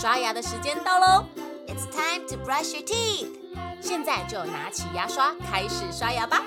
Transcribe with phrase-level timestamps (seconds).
[0.00, 1.26] 刷牙的时间到喽
[1.66, 3.28] ！It's time to brush your teeth。
[3.82, 6.40] 现在就拿起牙刷开始刷牙吧。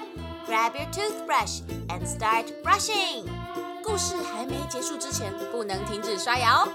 [0.47, 3.27] Grab your toothbrush and start brushing。
[3.83, 6.67] 故事还没结束之前，不能停止刷牙哦。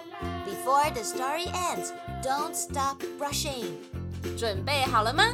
[0.47, 1.91] Before the story ends,
[2.23, 3.73] don't stop brushing。
[4.39, 5.25] 准备好了吗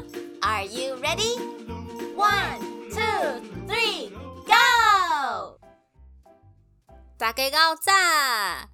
[0.40, 1.38] ？Are you ready?
[2.16, 4.08] One, two, three,
[4.46, 5.58] go！
[7.18, 8.70] 大家高炸！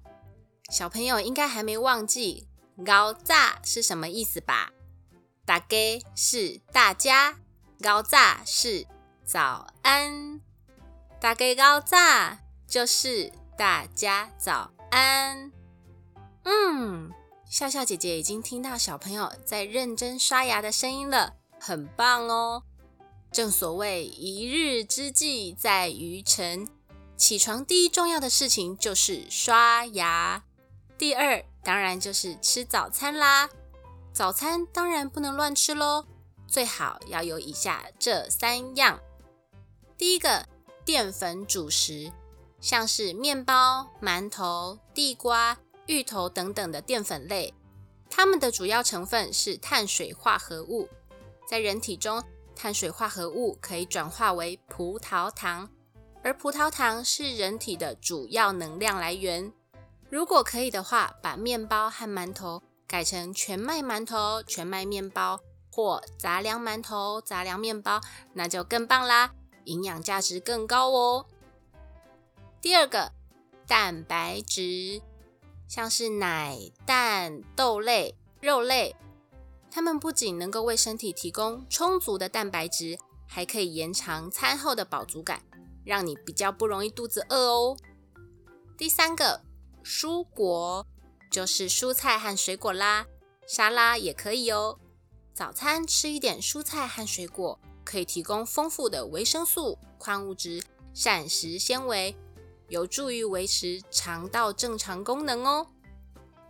[0.69, 2.47] 小朋友应该还没忘记
[2.83, 4.71] “高炸”是什么意思吧？
[5.45, 5.67] 大家
[6.15, 7.39] 是大家，
[7.81, 8.85] 高炸是
[9.23, 10.39] 早安。
[11.19, 15.51] 大家高炸就是大家早安。
[16.43, 17.11] 嗯，
[17.49, 22.63] 笑笑姐姐已经听到小朋友在认真刷牙的声音了，很棒哦。
[23.31, 26.67] 正所谓一日之计在于晨，
[27.15, 30.43] 起床第一重要的事情就是刷牙。
[30.97, 33.49] 第二，当然就是吃早餐啦。
[34.13, 36.05] 早餐当然不能乱吃喽，
[36.47, 38.99] 最好要有以下这三样。
[39.97, 40.47] 第一个，
[40.83, 42.11] 淀粉主食，
[42.59, 47.53] 像是面包、馒头、地瓜、芋头等等的淀粉类，
[48.09, 50.89] 它们的主要成分是碳水化合物。
[51.47, 52.23] 在人体中，
[52.55, 55.69] 碳水化合物可以转化为葡萄糖，
[56.23, 59.53] 而葡萄糖是人体的主要能量来源。
[60.11, 65.39] 如果可以的话，把面包和馒头改成全麦馒头、全麦面包
[65.71, 68.01] 或杂粮馒头、杂粮面包，
[68.33, 71.25] 那就更棒啦，营养价值更高哦。
[72.59, 73.13] 第二个，
[73.65, 75.01] 蛋白质，
[75.69, 78.93] 像是奶、蛋、豆类、肉类，
[79.71, 85.41] 它们不仅能够为身体提供充足的蛋白质，还可以延长餐后的饱足感，
[85.85, 87.77] 让你比较不容易肚子饿哦。
[88.77, 89.43] 第三个。
[89.83, 90.85] 蔬果
[91.29, 93.05] 就是蔬菜和水果啦，
[93.47, 94.77] 沙拉也可以哦。
[95.33, 100.61] 早餐吃一点蔬菜和水果，可以提供丰富的维生素、矿物质、
[100.93, 102.15] 膳食纤维，
[102.67, 105.67] 有助于维持肠道正常功能哦。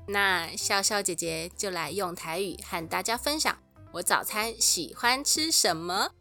[0.08, 3.58] 那笑笑姐姐就来用台语和大家分享，
[3.94, 6.12] 我早餐喜欢吃什么？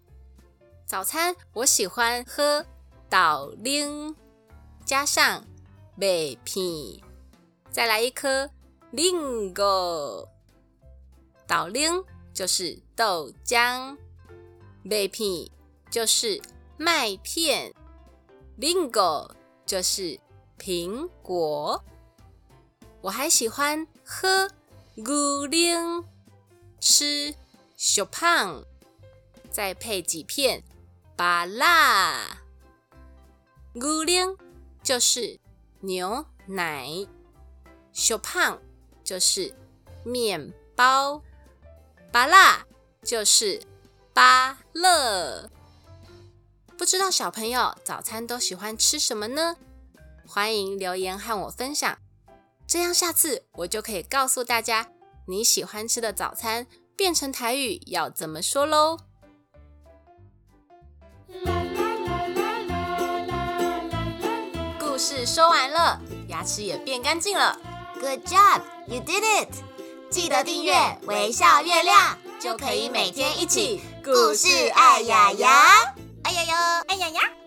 [0.87, 2.67] 早餐我喜欢喝
[3.09, 4.15] 豆奶，
[4.85, 5.45] 加上。
[6.01, 6.99] 麦片，
[7.71, 8.51] 再来一颗
[8.91, 10.27] 另个
[11.47, 12.03] 豆奶，
[12.33, 13.95] 就是豆浆；
[14.83, 15.47] 麦片
[15.91, 16.41] 就是
[16.79, 17.75] 麦片，
[18.57, 20.19] 另个就是
[20.59, 21.85] 苹果。
[23.03, 24.51] 我还喜欢喝
[24.95, 26.03] 牛奶，
[26.81, 27.35] 吃
[27.77, 28.65] 小胖，
[29.51, 30.65] 再配几片
[31.15, 32.39] 芭辣。
[33.75, 34.13] 牛奶
[34.83, 35.39] 就是。
[35.81, 37.07] 牛奶，
[37.93, 38.61] 小胖
[39.03, 39.55] 就是
[40.05, 41.23] 面包，
[42.13, 42.67] 芭辣
[43.03, 43.63] 就是
[44.13, 45.51] 芭乐。
[46.77, 49.57] 不知道小朋友早餐都喜欢吃什么呢？
[50.27, 51.99] 欢迎留言和我分享，
[52.67, 54.93] 这样下次我就可以告诉大家
[55.27, 58.99] 你喜欢吃的早餐变成台语要怎么说喽。
[65.01, 67.59] 事说完了，牙齿也变干净了。
[67.99, 69.49] Good job, you did it！
[70.11, 70.75] 记得订阅
[71.07, 75.51] 微笑月亮，就可以每天一起故事爱牙牙，
[76.23, 77.40] 爱牙牙，爱牙牙。